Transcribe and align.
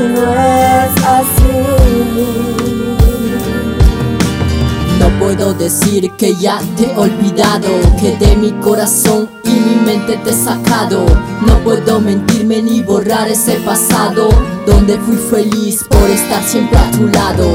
no 0.00 0.32
es 0.32 1.04
así. 1.04 1.44
No 4.98 5.08
puedo 5.18 5.54
decir 5.54 6.10
que 6.12 6.34
ya 6.36 6.60
te 6.76 6.84
he 6.84 6.96
olvidado, 6.96 7.68
que 8.00 8.16
de 8.16 8.36
mi 8.36 8.52
corazón 8.52 9.28
y 9.44 9.50
mi 9.50 9.76
mente 9.84 10.16
te 10.24 10.30
he 10.30 10.32
sacado. 10.32 11.04
No 11.46 11.58
puedo 11.62 12.00
mentirme 12.00 12.62
ni 12.62 12.80
borrar 12.80 13.28
ese 13.28 13.54
pasado, 13.66 14.28
donde 14.66 14.98
fui 14.98 15.16
feliz 15.16 15.84
por 15.90 16.08
estar 16.08 16.42
siempre 16.42 16.78
a 16.78 16.90
tu 16.90 17.06
lado. 17.08 17.46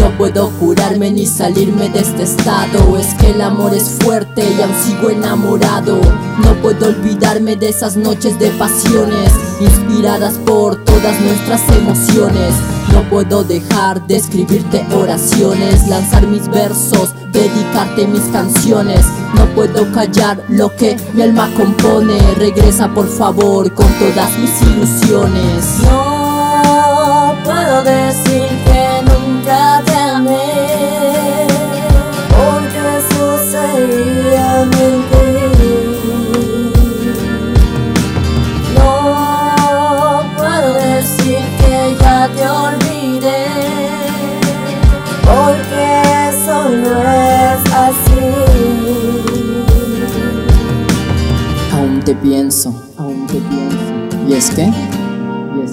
No 0.00 0.10
puedo 0.18 0.50
curarme 0.58 1.10
ni 1.12 1.26
salirme 1.26 1.88
de 1.90 2.00
este 2.00 2.24
estado, 2.24 2.96
es 2.98 3.14
que 3.14 3.30
el 3.30 3.40
amor 3.40 3.74
es 3.74 3.90
fuerte 4.00 4.42
y 4.42 4.62
aún 4.62 4.74
sigo 4.84 5.10
enamorado. 5.10 6.00
No 6.42 6.54
puedo 6.60 6.88
olvidarme 6.88 7.56
de 7.56 7.68
esas 7.68 7.96
noches 7.96 8.38
de 8.38 8.50
pasiones, 8.50 9.32
inspiradas 9.60 10.34
por 10.44 10.85
todas 10.96 11.20
nuestras 11.20 11.60
emociones 11.76 12.54
no 12.92 13.02
puedo 13.10 13.44
dejar 13.44 14.06
de 14.06 14.16
escribirte 14.16 14.86
oraciones, 14.94 15.86
lanzar 15.88 16.26
mis 16.26 16.48
versos, 16.48 17.14
dedicarte 17.30 18.06
mis 18.06 18.22
canciones. 18.32 19.04
No 19.34 19.44
puedo 19.54 19.92
callar 19.92 20.42
lo 20.48 20.74
que 20.74 20.96
mi 21.12 21.22
alma 21.22 21.50
compone. 21.54 22.18
Regresa 22.38 22.88
por 22.88 23.08
favor 23.08 23.70
con 23.74 23.86
todas 23.98 24.38
mis 24.38 24.62
ilusiones. 24.62 25.80
No 25.82 27.34
puedo 27.44 27.82
decir 27.82 28.55
Aún 51.72 52.00
te 52.04 52.16
pienso, 52.16 52.74
aún 52.98 53.28
te 53.28 53.34
pienso. 53.34 54.26
¿Y 54.28 54.32
es 54.32 54.50
que? 54.50 54.72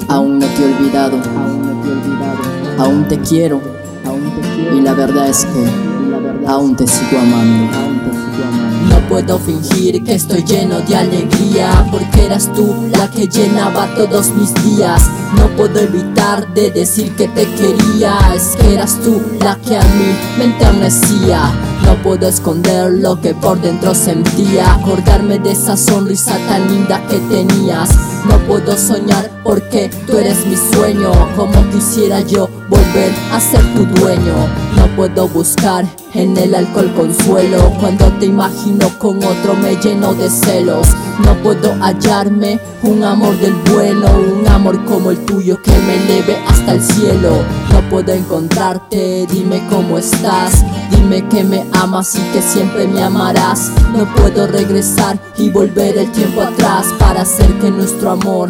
Aún 0.09 0.37
no 0.37 0.45
te 0.45 0.61
he 0.61 0.75
olvidado, 0.75 1.17
aún 1.17 1.65
no 1.65 1.81
te 1.81 1.89
he 1.89 1.91
olvidado. 1.91 2.37
Aún 2.77 3.07
te 3.07 3.19
quiero, 3.19 3.59
aún 4.05 4.21
te 4.35 4.41
quiero. 4.55 4.75
Y 4.75 4.81
la 4.81 4.93
verdad 4.93 5.27
es 5.27 5.43
que 5.45 6.47
aún 6.47 6.75
te 6.75 6.85
sigo 6.85 7.17
amando, 7.19 7.75
aún 7.79 7.99
te 8.01 8.11
sigo 8.11 8.47
amando. 8.47 8.73
No 8.89 9.09
puedo 9.09 9.39
fingir 9.39 10.03
que 10.03 10.13
estoy 10.13 10.43
lleno 10.43 10.81
de 10.81 10.95
alegría 10.95 11.87
Porque 11.89 12.25
eras 12.25 12.51
tú 12.53 12.75
la 12.91 13.09
que 13.09 13.27
llenaba 13.27 13.87
todos 13.95 14.29
mis 14.35 14.53
días 14.63 15.09
No 15.37 15.47
puedo 15.55 15.79
evitar 15.79 16.53
de 16.53 16.69
decir 16.69 17.15
que 17.15 17.27
te 17.29 17.45
quería 17.53 18.17
Es 18.35 18.57
que 18.57 18.73
eras 18.73 18.99
tú 19.03 19.21
la 19.39 19.55
que 19.55 19.77
a 19.77 19.81
mí 19.81 20.15
me 20.37 20.45
enternecía 20.45 21.49
no 21.83 21.95
puedo 22.01 22.27
esconder 22.27 22.91
lo 22.91 23.19
que 23.21 23.33
por 23.33 23.61
dentro 23.61 23.93
sentía. 23.93 24.73
Acordarme 24.73 25.39
de 25.39 25.51
esa 25.51 25.77
sonrisa 25.77 26.37
tan 26.47 26.67
linda 26.67 27.05
que 27.07 27.17
tenías. 27.19 27.89
No 28.25 28.37
puedo 28.47 28.77
soñar 28.77 29.29
porque 29.43 29.89
tú 30.07 30.17
eres 30.17 30.45
mi 30.45 30.55
sueño. 30.55 31.11
Como 31.35 31.69
quisiera 31.71 32.21
yo 32.21 32.49
volver 32.69 33.11
a 33.31 33.39
ser 33.39 33.61
tu 33.75 33.85
dueño. 33.99 34.35
No 34.75 34.87
puedo 34.95 35.27
buscar 35.27 35.85
en 36.13 36.35
el 36.37 36.55
alcohol 36.55 36.93
consuelo. 36.95 37.71
Cuando 37.79 38.11
te 38.19 38.25
imagino 38.25 38.87
con 38.99 39.17
otro 39.17 39.53
me 39.55 39.75
lleno 39.77 40.13
de 40.13 40.29
celos. 40.29 40.87
No 41.23 41.35
puedo 41.43 41.73
hallarme 41.79 42.59
un 42.81 43.03
amor 43.03 43.37
del 43.37 43.53
bueno 43.71 44.07
Un 44.39 44.47
amor 44.47 44.83
como 44.85 45.11
el 45.11 45.19
tuyo 45.25 45.61
que 45.61 45.71
me 45.71 45.95
eleve 45.95 46.35
hasta 46.47 46.73
el 46.73 46.81
cielo 46.81 47.43
puedo 47.93 48.11
encontrarte, 48.11 49.27
dime 49.29 49.61
cómo 49.69 49.99
estás 49.99 50.65
Dime 50.89 51.29
que 51.29 51.43
me 51.43 51.63
amas 51.73 52.15
y 52.15 52.21
que 52.31 52.41
siempre 52.41 52.87
me 52.87 53.03
amarás. 53.03 53.71
No 53.95 54.05
puedo 54.15 54.47
regresar 54.47 55.19
y 55.37 55.51
volver 55.51 55.97
el 55.99 56.11
tiempo 56.11 56.41
atrás 56.41 56.87
Para 56.97 57.21
hacer 57.21 57.53
que 57.59 57.69
nuestro 57.69 58.09
amor 58.09 58.49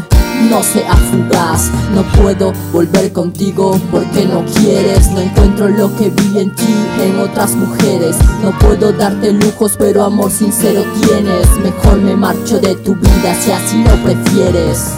no 0.50 0.64
sea 0.64 0.96
fugaz. 0.96 1.70
No 1.94 2.04
puedo 2.22 2.54
volver 2.72 3.12
contigo 3.12 3.78
porque 3.92 4.26
no 4.26 4.46
quieres 4.46 5.12
No 5.12 5.20
encuentro 5.20 5.68
lo 5.68 5.94
que 5.98 6.10
vi 6.10 6.40
en 6.40 6.56
ti 6.56 6.76
en 7.02 7.20
otras 7.20 7.54
mujeres. 7.56 8.16
No 8.42 8.58
puedo 8.60 8.94
darte 8.94 9.34
lujos 9.34 9.76
pero 9.78 10.06
amor 10.06 10.32
sincero 10.32 10.86
tienes. 11.02 11.48
Mejor 11.62 11.98
me 11.98 12.16
marcho 12.16 12.60
de 12.62 12.76
tu 12.76 12.96
vida 12.96 13.36
si 13.42 13.52
así 13.52 13.84
lo 13.84 13.96
prefieres 14.04 14.94